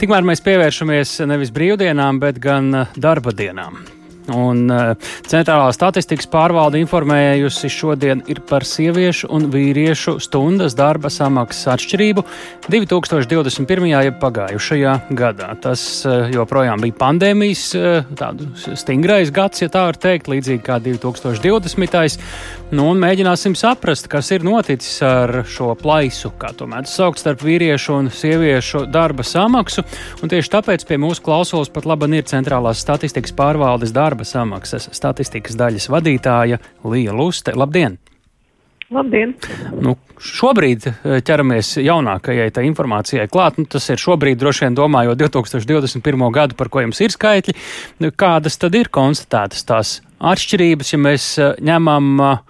[0.00, 3.82] Tikmēr mēs pievēršamies nevis brīvdienām, bet gan darba dienām.
[4.28, 4.92] Un uh,
[5.26, 12.24] Centrālā statistikas pārvalde informējusi šodien par sieviešu un vīriešu stundas darba samaksas atšķirību
[12.68, 13.88] 2021.
[13.90, 15.50] jeb pagājušajā gadā.
[15.64, 17.64] Tas uh, joprojām bija pandēmijas
[18.18, 22.18] tādu stingrais gads, ja tā var teikt, līdzīgi kā 2020.
[22.70, 27.42] Nu, un mēģināsim saprast, kas ir noticis ar šo plaisu, kā to mēdz saukt, starp
[27.42, 29.82] vīriešu un sieviešu darba samaksu.
[30.22, 34.88] Un tieši tāpēc pie mūsu klausulas pat labi ir Centrālās statistikas pārvaldes darba darba samaksas
[34.96, 37.54] statistikas daļas vadītāja Līja Luste.
[37.54, 37.98] Labdien!
[38.90, 39.36] Labdien!
[39.78, 43.60] Nu, šobrīd eh, ķeramies jaunākajai informācijai klāt.
[43.60, 46.26] Nu, tas ir šobrīd, droši vien, domājot 2021.
[46.34, 47.54] gadu, par ko jums ir skaitļi.
[48.02, 52.44] Nu, kādas tad ir konstatētas tās atšķirības, ja mēs eh, ņemam eh,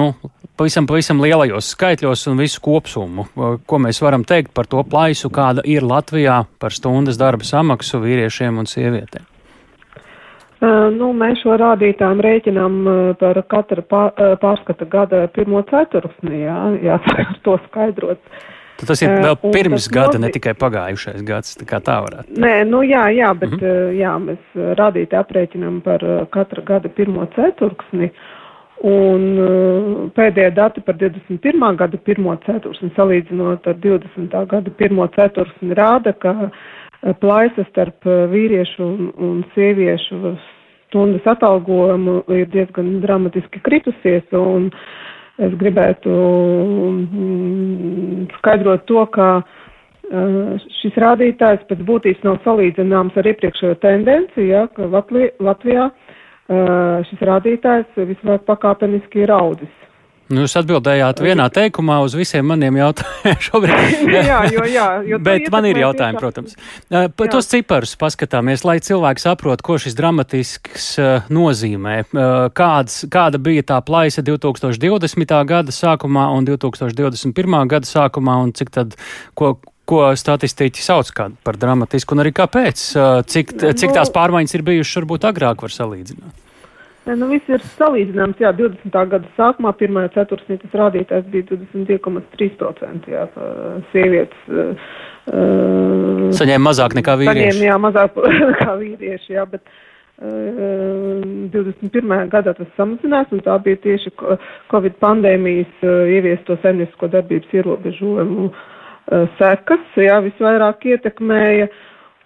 [0.00, 0.10] nu,
[0.58, 3.30] pavisam, pavisam lielajos skaitļos un visu kopsumu?
[3.38, 8.58] Ko mēs varam teikt par to plaisu, kāda ir Latvijā par stundas darba samaksu vīriešiem
[8.58, 9.27] un sievietēm?
[10.60, 12.78] Nu, mēs šo rādītājiem rēķinām
[13.20, 18.18] par uh, pārskata gada pirmo ceturksni, jā, jā, ar to skaidrot.
[18.78, 20.24] Tad tas ir vēl uh, pirms gada, nozīm...
[20.26, 22.34] ne tikai pagājušais gads, tā kā tā varētu.
[22.42, 23.92] Nē, nu jā, jā, bet mm -hmm.
[24.00, 26.02] jā, mēs rādītāji aprēķinām par
[26.34, 28.10] katra gada pirmo ceturksni.
[28.78, 29.22] Un
[30.14, 31.76] pēdējie dati par 21.
[31.76, 34.46] gada pirmo ceturksni salīdzinot ar 20.
[34.46, 36.50] gada pirmo ceturksni rāda, ka uh,
[37.20, 40.34] plaisa starp eh, vīriešu un, un sieviešu
[40.88, 44.24] stundas atalgojumu ir diezgan dramatiski kritusies,
[45.38, 53.76] es gribētu mm, skaidrot to, ka eh, šis rādītājs pēc būtības nav salīdzināms ar iepriekšējo
[53.84, 55.92] tendenci, ja, ka Latvijā eh,
[57.10, 59.74] šis rādītājs visvairāk pakāpeniski ir audzis.
[60.28, 64.02] Nu, jūs atbildējāt vienā teikumā uz visiem maniem jautājumiem šobrīd.
[64.12, 66.56] jā, jo, jā, jo Bet man ir jautājumi, protams.
[66.92, 70.90] Par tos ciparus paskatāmies, lai cilvēki saprot, ko šis dramatisks
[71.32, 71.96] nozīmē.
[72.58, 75.34] Kāds, kāda bija tā plaisa 2020.
[75.48, 77.58] gada sākumā un 2021.
[77.72, 78.98] gada sākumā un cik tad,
[79.38, 79.54] ko,
[79.88, 81.14] ko statistiķi sauc
[81.44, 82.84] par dramatisku un arī kāpēc?
[83.32, 86.44] Cik, cik tās nu- pārmaiņas ir bijušas varbūt agrāk var salīdzināt?
[87.16, 88.40] Nu, viss ir salīdzināms.
[88.42, 88.92] Jā, 20.
[89.12, 93.08] gada sākumā, pirmajā ceturksnī, tas rādītājs bija 22,3%.
[93.08, 93.24] Jā,
[93.92, 94.42] sievietes.
[94.52, 97.54] Uh, saņēma mazāk nekā vīrieši.
[97.54, 98.18] Saņēma, jā, mazāk
[98.50, 102.14] nekā vīrieši, jā, bet uh, 21.
[102.32, 104.12] gadā tas samazinās, un tā bija tieši
[104.72, 111.70] Covid pandēmijas uh, ieviesto saimniecisko darbības ierobežojumu uh, sekas, jā, visvairāk ietekmēja,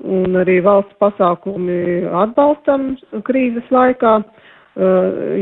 [0.02, 2.96] un arī valsts pasākumi atbalstam
[3.28, 4.22] krīzes laikā.
[4.22, 4.41] Uh,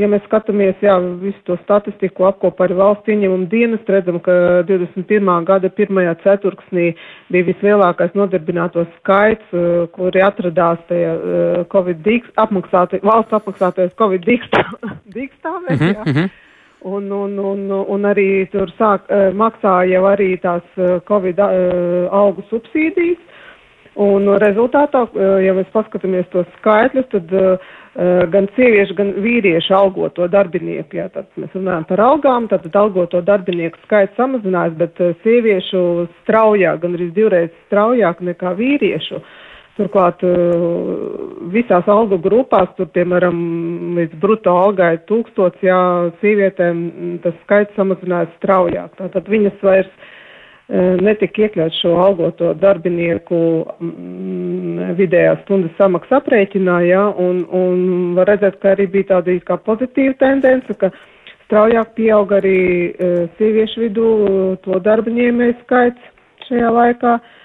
[0.01, 4.33] ja mēs skatāmies, jā, visu to statistiku apkopā arī valsts ieņēmuma dienas, redzam, ka
[4.67, 5.31] 21.
[5.47, 6.89] gada pirmajā ceturksnī
[7.31, 9.55] bija vislielākais nodarbināto skaits,
[9.95, 11.15] kuri atradās tajā
[11.71, 15.95] Covid dīks, apmaksāti, valsts apmaksātais Covid dīkstāvēs, mm -hmm.
[15.95, 16.05] jā.
[16.07, 16.31] Mhm.
[16.81, 19.05] Un, un, un, un arī tur sāk,
[19.37, 20.65] maksāja jau arī tās
[21.05, 23.21] Covid algu subsīdijas.
[24.01, 25.03] Un rezultātā,
[25.43, 30.95] ja mēs paskatāmies tos skaitļus, tad uh, Eh, gan sieviešu, gan vīriešu algoto darbinieku.
[30.95, 35.81] Jā, tad mēs runājam par algām, tad algoto darbinieku skaits samazinās, bet eh, sieviešu
[36.21, 39.19] straujāk, gan arī divreiz straujāk nekā vīriešu.
[39.81, 40.63] Turklāt eh,
[41.51, 43.43] visās algu grupās, tur, piemēram,
[43.99, 45.83] līdz bruto algai tūkstots, jā,
[46.23, 48.95] sievietēm tas skaits samazinās straujāk.
[49.03, 49.91] Tātad viņas vairs
[51.03, 53.41] netika iekļaut šo algoto darbinieku
[53.81, 59.59] mm, vidējā stundas samaksa aprēķinā, ja, un, un var redzēt, ka arī bija tāda kā
[59.67, 60.93] pozitīva tendence, ka
[61.47, 62.61] straujāk pieauga arī
[63.41, 64.09] sieviešu vidū
[64.63, 67.19] to darba ņēmēju skaits šajā laikā.
[67.19, 67.37] Uh,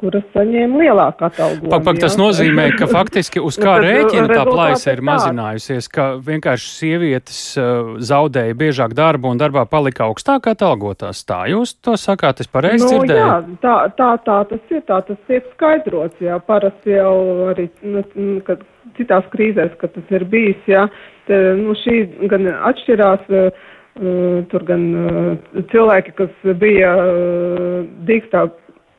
[0.00, 1.70] kuras saņēma lielāku atalgojumu.
[1.72, 6.68] Pak, pak, tas nozīmē, ka faktiski uz kā rēķina tā plaisa ir mazinājusies, ka vienkārši
[6.74, 11.24] sievietes uh, zaudēja biežāk darbu un darbā palika augstāk atalgotās.
[11.24, 13.24] Tā jūs to sakāt, es pareizi nu, dzirdēju?
[13.24, 17.16] Jā, tā, tā, tā tas ir, tā tas tiek skaidrots, jā, parasti jau
[17.54, 18.04] arī, nu,
[18.46, 18.62] kad
[19.00, 20.86] citās krīzēs, kad tas ir bijis, jā,
[21.30, 23.28] te, nu, šī gan atšķirās.
[23.32, 23.68] Uh,
[24.00, 28.44] Tur gan uh, cilvēki, kas bija uh, dīkstā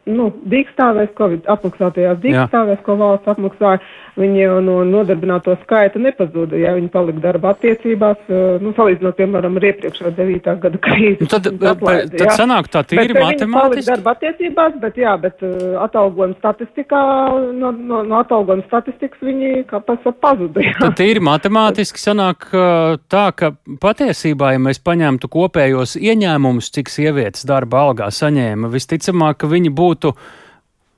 [0.09, 3.81] nu, dīkstāvēs, Covid apmaksātajās dīkstāvēs, ko valsts apmaksāja,
[4.19, 9.67] viņi no nodarbināto skaita nepazuda, ja viņi palika darba attiecībās, eh, nu, salīdzinot, piemēram, ar
[9.69, 10.55] iepriekšējo 9.
[10.65, 11.21] gada krīzi.
[11.21, 13.87] Nu, tad, atlaid, tad sanāk tā tīri bet, matemātiski.
[13.91, 17.03] darba attiecībās, bet jā, bet uh, atalgojuma statistikā,
[17.55, 20.65] no, no, no atalgojuma statistikas viņi kā pasa pazuda.
[20.65, 20.75] Jā.
[20.81, 27.47] Tad tīri matemātiski sanāk uh, tā, ka patiesībā, ja mēs paņemtu kopējos ieņēmumus, cik sievietes
[27.47, 29.90] darba algā saņēma, visticamāk, ka viņi būtu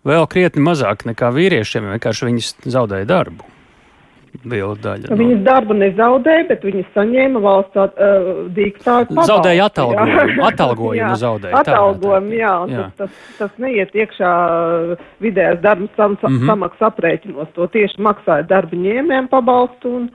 [0.08, 3.54] vēl krietni mazāk nekā vīriešiem, vienkārši viņas zaudēja darbu.
[4.34, 5.12] Daļa.
[5.12, 5.16] No.
[5.20, 9.14] Viņas darbu nezaudēja, bet viņas saņēma valsts uh, diktātu.
[9.30, 10.42] Zaudēja atalgojumu.
[10.50, 11.60] atalgojumu jā, zaudēja.
[11.62, 12.54] Atalgojumu, jā.
[12.72, 12.88] jā.
[12.98, 14.32] Tas, tas, tas neiet iekšā
[15.22, 16.50] vidējās darba sam, mm -hmm.
[16.50, 17.54] samaksas aprēķinos.
[17.54, 20.10] To tieši maksāja darba ņēmējiem pabalstu un,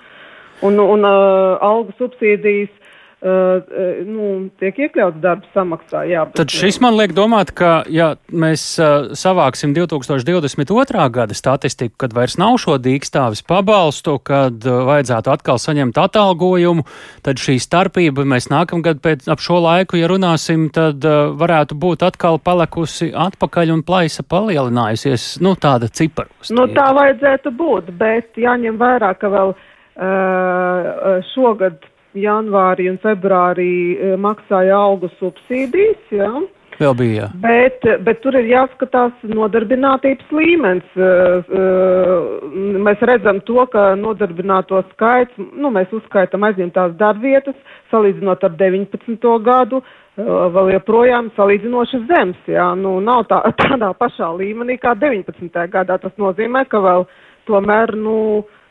[0.66, 2.75] un, un uh, algu subsīdijas
[3.18, 3.64] Uh,
[4.06, 4.26] nu,
[4.62, 6.04] tiek iekļauts darba samaksā.
[6.06, 11.02] Jā, bet, Tad šis man liek domāt, ka ja mēs uh, savāksim 2022.
[11.16, 16.86] gada statistiku, kad vairs nav šo dīkstāvis pabalstu, kad uh, vajadzētu atkal saņemt atalgojumu,
[17.26, 22.06] tad šī starpība mēs nākamgad pēc ap šo laiku, ja runāsim, tad uh, varētu būt
[22.06, 26.54] atkal palikusi atpakaļ un plaisa palielinājusies, nu tāda ciparos.
[26.54, 31.82] Nu, tā vajadzētu būt, bet jāņem vērā, ka vēl uh, šogad
[32.22, 36.00] janvārī un februārī eh, maksāja algu subsīdijas.
[36.14, 36.30] Ja?
[36.78, 37.26] Vēl bija.
[37.26, 37.28] Jā.
[37.42, 40.90] Bet, bet tur ir jāskatās nodarbinātības līmenis.
[40.94, 42.50] Eh, eh,
[42.86, 47.56] mēs redzam to, ka nodarbināto skaits, nu, mēs uzskaitam aizņemtās darbvietas,
[47.92, 49.32] salīdzinot ar 19.
[49.42, 49.82] gadu,
[50.18, 52.38] vēl joprojām salīdzinoši zems.
[52.50, 52.72] Jā.
[52.78, 55.50] Nu, nav tā, tādā pašā līmenī kā 19.
[55.72, 55.98] gadā.
[56.02, 57.06] Tas nozīmē, ka vēl
[57.50, 58.18] tomēr, nu,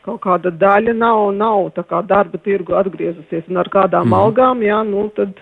[0.08, 4.16] kaut kāda daļa nav, nav tā kā darba tirgu atgriezusies un ar kādām mm.
[4.18, 5.36] algām, jā, nu tad.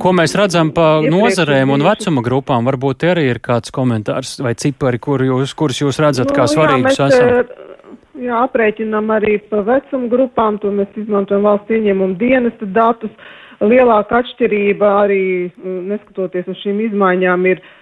[0.00, 2.68] Ko mēs redzam pa nozarēm un vecuma grupām?
[2.70, 6.96] Varbūt arī ir kāds komentārs vai cipari, kur jūs, kurus jūs redzat nu, kā svarīgus
[6.96, 7.34] jā, esam?
[7.34, 7.82] Eh,
[8.28, 13.12] jā, aprēķinam arī pa vecuma grupām, to mēs izmantojam valsts ieņēmumu dienesta datus.
[13.58, 17.77] Lielāka atšķirība arī, mm, neskatoties uz šīm izmaiņām, ir Uh,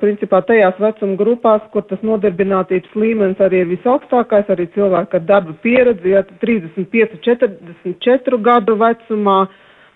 [0.00, 5.54] principā tajās vecuma grupās, kur tas nodarbinātības līmenis arī ir visaugstākais, arī cilvēki ar darba
[5.62, 9.38] pieredzi, ja 35, 44 gadu vecumā,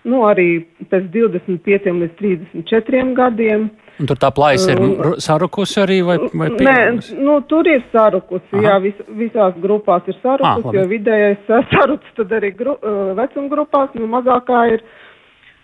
[0.09, 0.47] nu arī
[0.89, 3.69] pēc 25 līdz 34 gadiem.
[4.01, 7.13] Un tur tā plājas ir uh, sarukusi arī vai, vai pieaugusi?
[7.13, 8.63] Nē, nu tur ir sarukusi, Aha.
[8.65, 13.53] jā, vis, visās grupās ir sarukusi, ah, jo vidējais saruks tad arī gru, uh, vecuma
[13.53, 14.85] grupās, nu mazākā ir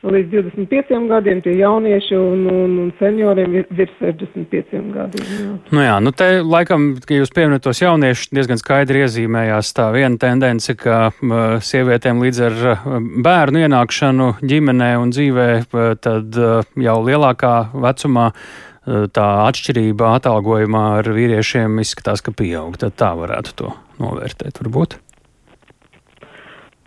[0.05, 5.31] līdz 25 gadiem, tie jaunieši un, un, un senioriem ir virs 65 gadiem.
[5.31, 5.55] Jā.
[5.73, 10.19] Nu jā, nu te laikam, ka jūs pieminat tos jauniešus, diezgan skaidri iezīmējās tā viena
[10.21, 12.61] tendence, ka uh, sievietēm līdz ar
[13.25, 18.31] bērnu ienākšanu ģimenē un dzīvē, uh, tad uh, jau lielākā vecumā
[18.87, 22.77] tā atšķirība atalgojumā ar vīriešiem izskatās, ka pieaug.
[22.79, 24.95] Tad tā varētu to novērtēt, varbūt.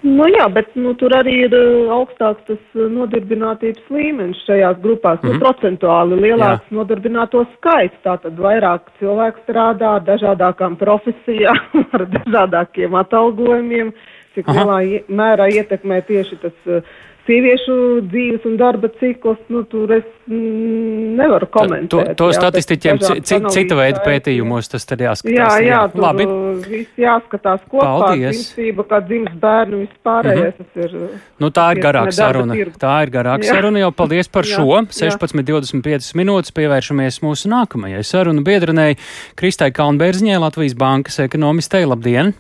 [0.01, 5.19] Nu jā, bet nu, tur arī ir uh, augstāks tas uh, nodarbinātības līmenis šajās grupās,
[5.21, 5.33] mm -hmm.
[5.33, 5.43] nu, mhm.
[5.45, 6.77] procentuāli lielāks jā.
[6.79, 8.01] nodarbināto skaits.
[8.05, 11.61] Tātad vairāk cilvēku strādā dažādākām profesijām,
[11.97, 13.93] ar dažādākiem atalgojumiem,
[14.35, 14.65] cik Aha.
[14.65, 16.81] lielā mērā ietekmē tieši tas uh,
[17.27, 17.75] sieviešu
[18.11, 21.91] dzīves un darba ciklus, nu, tur es nevaru komentēt.
[21.91, 25.37] To, to jā, statistiķiem cita veida pētījumos tas tad jāskatās.
[25.37, 26.01] Jā, jā, jā.
[26.01, 26.27] Labi.
[26.67, 28.37] viss jāskatās kopā, Paldies.
[28.37, 30.59] dzimstība, kā dzims bērnu, vispārējais.
[30.59, 30.85] Mm -hmm.
[30.85, 32.55] ir, nu, tā ir garāka saruna.
[32.55, 32.79] Tirgu.
[32.81, 33.93] Tā ir garāka saruna jau.
[33.93, 34.69] Paldies par šo.
[34.71, 38.97] 16.25 minūtes pievēršamies mūsu nākamajai sarunu biedrenei
[39.35, 41.85] Kristai Kalnbērziņai, Latvijas bankas ekonomistei.
[41.85, 42.35] Labdien!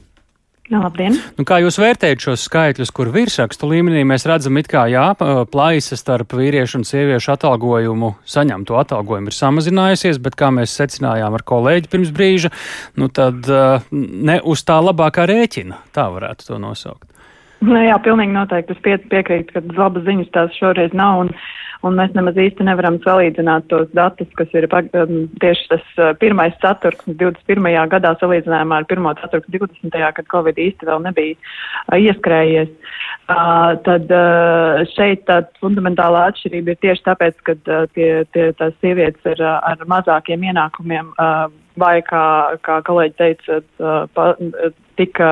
[0.70, 1.16] Labdien!
[1.34, 5.08] Nu, kā jūs vērtējat šos skaitļus, kur virsrakstu līmenī mēs redzam, kā jā,
[5.50, 11.46] plaisa starp vīriešu un sieviešu atalgojumu, saņemto atalgojumu ir samazinājusies, bet kā mēs secinājām ar
[11.50, 12.52] kolēģi pirms brīža,
[13.02, 13.50] nu tad
[13.90, 17.08] ne uz tā labākā rēķina, tā varētu to nosaukt.
[17.60, 18.72] Nu, jā, pilnīgi noteikti.
[18.76, 21.26] Es pie, piekrītu, ka labas ziņas tās šoreiz nav.
[21.26, 21.34] Un,
[21.86, 26.56] un mēs nemaz īsti nevaram salīdzināt tos datus, kas ir um, tieši tas uh, pirmais
[26.62, 27.70] ceturksnis 21.
[27.94, 29.96] gadā salīdzinājumā ar pirmo ceturksni 20.
[30.18, 32.70] kad Covid īsti vēl nebija uh, ieskrējies.
[33.30, 34.10] Uh, tad
[34.90, 37.56] šeit tā fundamentālā atšķirība ir tieši tāpēc, ka
[37.94, 41.12] tie, tie, tās sievietes uh, ar mazākiem ienākumiem
[41.80, 42.24] vai, kā,
[42.66, 43.60] kā kolēģi teica,
[45.00, 45.30] tika.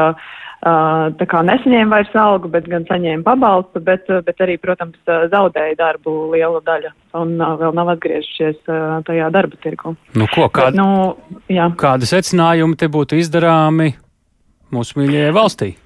[0.59, 6.15] Tā kā nesaņēma vairs algu, bet gan saņēma pabalstu, bet, bet arī, protams, zaudēja darbu
[6.33, 8.59] liela daļa un vēl nav atgriežušies
[9.07, 9.95] tajā darba tirgu.
[10.19, 11.71] Nu, ko, kād, bet, nu, jā.
[11.79, 13.93] kādi secinājumi te būtu izdarāmi
[14.75, 15.77] mūsu mīļajai valstī?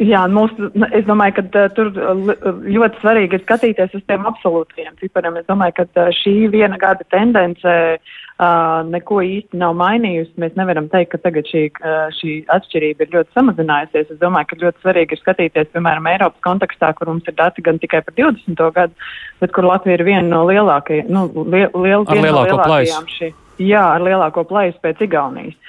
[0.00, 4.94] Jā, mūs, nu, es domāju, ka uh, tur ļoti svarīgi ir skatīties uz tiem absolūtiem
[5.02, 5.36] cipariem.
[5.36, 10.32] Es domāju, ka uh, šī viena gada tendence uh, neko īsti nav mainījusi.
[10.40, 14.14] Mēs nevaram teikt, ka tagad šī, uh, šī atšķirība ir ļoti samazinājusies.
[14.16, 17.82] Es domāju, ka ļoti svarīgi ir skatīties, piemēram, Eiropas kontekstā, kur mums ir dati gan
[17.82, 18.64] tikai par 20.
[18.80, 19.12] gadu,
[19.44, 23.04] bet kur Latvija ir viena no lielākajām, nu, liel, liel, lielāko no plaisu.
[23.12, 25.60] Šī, jā, ar lielāko plaisu pēc Igaunijas.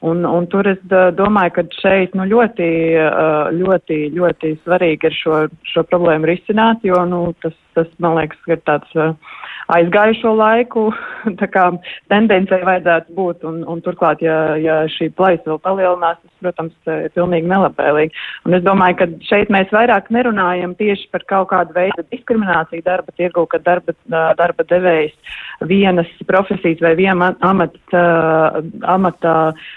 [0.00, 2.68] Un, un tur es domāju, ka šeit nu, ļoti,
[3.58, 8.60] ļoti, ļoti svarīgi ir šo, šo problēmu risināt, jo nu, tas tas, man liekas, ir
[8.68, 9.14] tāds uh,
[9.74, 10.86] aizgājušo laiku
[11.54, 11.66] kā,
[12.10, 13.44] tendencei vajadzētu būt.
[13.48, 18.24] Un, un turklāt, ja, ja šī plaisa vēl palielinās, tas, protams, ir pilnīgi nelabvēlīgi.
[18.48, 23.14] Un es domāju, ka šeit mēs vairāk nerunājam tieši par kaut kādu veidu diskrimināciju darba
[23.16, 23.94] tirgu, ka darba,
[24.38, 25.36] darba devējs
[25.68, 28.04] vienas profesijas vai viena amata,
[28.88, 29.34] amata,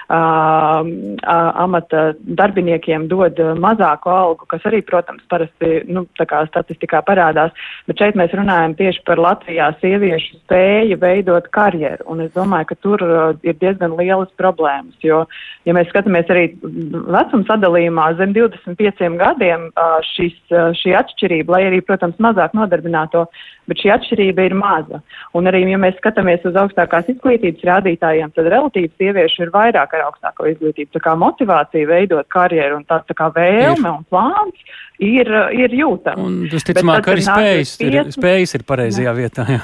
[0.10, 7.52] amata darbiniekiem dod mazāku algu, kas arī, protams, parasti, nu, tā kā statistikā parādās.
[7.84, 12.06] Bet šeit mēs runājam tieši par Latvijā sieviešu spēju veidot karjeru.
[12.14, 15.24] Un es domāju, ka tur uh, ir diezgan lielas problēmas, jo,
[15.68, 21.66] ja mēs skatāmies arī vecuma sadalījumā zem 25 gadiem, uh, šis, uh, šī atšķirība, lai
[21.72, 23.26] arī, protams, mazāk nodarbināto,
[23.68, 25.02] bet šī atšķirība ir maza.
[25.36, 30.08] Un arī, ja mēs skatāmies uz augstākās izglītības rādītājiem, tad relatīvi sieviešu ir vairāk ar
[30.08, 30.94] augstāko izglītību.
[30.96, 33.92] Tā kā motivācija veidot karjeru un tā, tā kā vēlme ir.
[33.92, 34.74] un plāns
[35.04, 36.24] ir, ir jūtama.
[36.24, 39.48] Un, visticamāk, arī spējas ir, spējas ir pareizajā vietā.
[39.54, 39.64] Jā.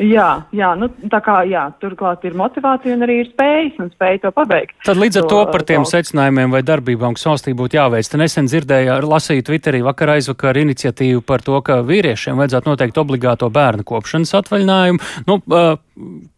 [0.00, 4.22] Jā, jā, nu, tā kā jā, turklāt ir motivācija un arī ir spējas un spēja
[4.24, 4.74] to pabeigt.
[4.86, 5.90] Tad līdz ar to, to par tiem to...
[5.92, 11.22] secinājumiem vai darbībām, kas valstī būtu jāveic, te nesen dzirdēju, lasīju Twitterī vakar aizvakar iniciatīvu
[11.28, 15.10] par to, ka vīriešiem vajadzētu noteikt obligāto bērnu kopšanas atvaļinājumu.
[15.28, 15.76] Nu, uh,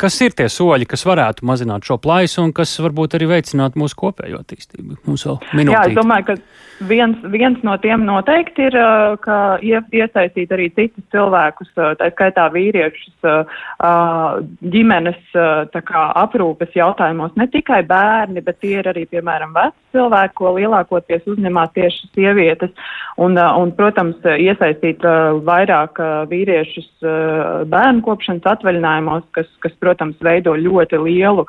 [0.01, 3.99] kas ir tie soļi, kas varētu mazināt šo plaisu un kas varbūt arī veicinātu mūsu
[4.01, 4.99] kopējo attīstību?
[5.07, 5.75] Mums vēl minūtīt.
[5.77, 8.79] Jā, es domāju, ka viens, viens no tiem noteikti ir,
[9.25, 11.71] ka iesaistīt arī citus cilvēkus,
[12.01, 13.15] tā skaitā vīriešus,
[14.75, 15.23] ģimenes
[15.79, 17.37] kā, aprūpes jautājumos.
[17.39, 22.73] Ne tikai bērni, bet tie ir arī, piemēram, veci cilvēki, ko lielākoties uzņemās tieši sievietes.
[23.21, 25.05] Un, un, protams, iesaistīt
[25.47, 26.89] vairāk vīriešus
[27.71, 31.47] bērnu kopšanas atvaļinājumos, kas, kas, protams, veido ļoti lielu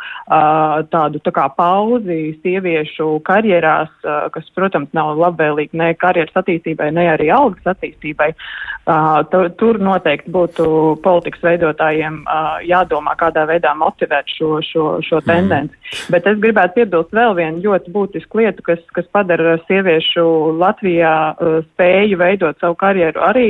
[0.93, 3.91] tādu tā kā pauzi sieviešu karjerās,
[4.35, 8.31] kas, protams, nav labvēlīgi ne karjeras attīstībai, ne arī algas attīstībai.
[9.57, 10.67] Tur noteikti būtu
[11.01, 12.21] politikas veidotājiem
[12.69, 15.29] jādomā, kādā veidā motivēt šo, šo, šo mhm.
[15.29, 15.75] tendenci.
[15.75, 16.13] Mm.
[16.13, 20.25] Bet es gribētu piebilst vēl vienu ļoti būtisku lietu, kas, kas padara sieviešu
[20.59, 21.15] Latvijā
[21.71, 23.47] spēju veidot savu karjeru arī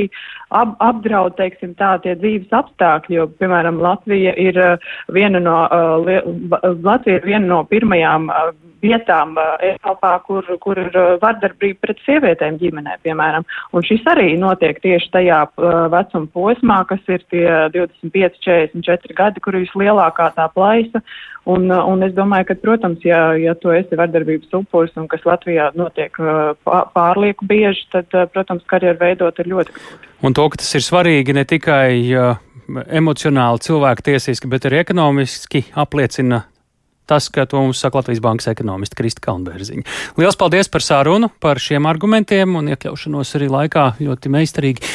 [0.50, 4.60] ap, apdraud, teiksim tā, tie dzīves apstākļi, jo, piemēram, Latvija ir
[5.12, 5.58] viena no,
[6.86, 8.30] Latvija ir viena no pirmajām
[8.86, 13.46] vietām Eiropā, kur, kur ir vardarbība pret sievietēm ģimenē, piemēram.
[13.72, 15.40] Un šis arī notiek tieši tajā
[15.92, 21.02] vecuma posmā, kas ir tie 25, 44 gadi, kur ir vislielākā tā plaisa.
[21.46, 25.70] Un, un es domāju, ka, protams, ja, ja tu esi vardarbības upuris un kas Latvijā
[25.78, 26.18] notiek
[26.66, 30.02] pārlieku bieži, tad, protams, karjeru veidot ir ļoti grūti.
[30.26, 32.36] Un to, ka tas ir svarīgi ne tikai uh,
[32.88, 36.44] emocionāli, cilvēku tiesiski, bet arī ekonomiski apliecina
[37.06, 39.84] tas, ka to mums saka Latvijas Bankas ekonomista Krista Kalnbērziņa.
[40.18, 44.90] Lielas paldies par sārunu, par šiem argumentiem un iekļaušanos arī laikā ļoti meistarīgi.